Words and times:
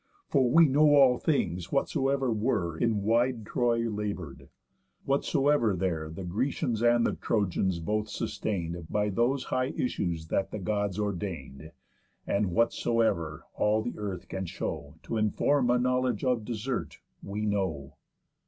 For 0.29 0.49
we 0.49 0.65
know 0.67 0.95
all 0.95 1.19
things 1.19 1.71
whatsoever 1.71 2.33
were 2.33 2.75
In 2.75 3.03
wide 3.03 3.45
Troy 3.45 3.81
labour'd; 3.87 4.49
whatsoever 5.05 5.75
there 5.75 6.09
The 6.09 6.23
Grecians 6.23 6.81
and 6.81 7.05
the 7.05 7.13
Trojans 7.13 7.77
both 7.77 8.09
sustain'd 8.09 8.87
By 8.89 9.09
those 9.11 9.43
high 9.53 9.73
issues 9.77 10.29
that 10.29 10.49
the 10.49 10.57
Gods 10.57 10.97
ordain'd. 10.97 11.71
And 12.25 12.47
whatsoever 12.49 13.43
all 13.53 13.83
the 13.83 13.93
earth 13.99 14.27
can 14.27 14.47
show 14.47 14.95
T' 15.03 15.15
inform 15.17 15.69
a 15.69 15.77
knowledge 15.77 16.23
of 16.23 16.45
desert, 16.45 16.97
we 17.21 17.45
know. 17.45 17.93